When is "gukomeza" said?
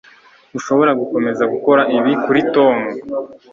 1.01-1.43